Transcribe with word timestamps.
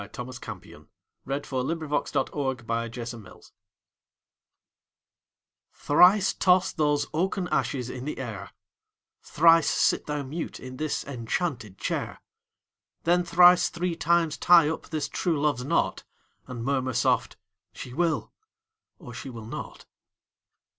Thomas 0.13 0.39
Campion 0.39 0.87
Thrice 1.27 1.45
Toss 1.51 1.93
Those 2.23 2.33
Oaken 2.33 2.47
Ashes 2.71 2.79
in 3.19 3.35
the 3.35 3.47
Air 3.47 3.51
THRICE 5.75 6.33
toss 6.39 6.73
those 6.73 7.05
oaken 7.13 7.47
ashes 7.49 7.87
in 7.87 8.05
the 8.05 8.17
air; 8.17 8.49
Thrice 9.21 9.69
sit 9.69 10.07
thou 10.07 10.23
mute 10.23 10.59
in 10.59 10.77
this 10.77 11.03
enchanted 11.05 11.77
chair; 11.77 12.19
Then 13.03 13.23
thrice 13.23 13.69
three 13.69 13.95
times 13.95 14.37
tie 14.37 14.67
up 14.69 14.89
this 14.89 15.07
true 15.07 15.39
love's 15.39 15.63
knot, 15.65 16.03
And 16.47 16.63
murmur 16.65 16.93
soft: 16.93 17.37
"She 17.71 17.93
will, 17.93 18.33
or 18.97 19.13
she 19.13 19.29
will 19.29 19.45
not." 19.45 19.85